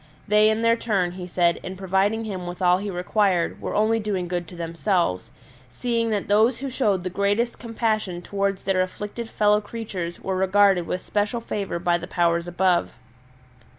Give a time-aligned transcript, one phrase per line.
[0.27, 3.99] They in their turn, he said, in providing him with all he required were only
[3.99, 5.29] doing good to themselves,
[5.69, 10.87] seeing that those who showed the greatest compassion towards their afflicted fellow creatures were regarded
[10.87, 12.93] with special favour by the Powers above.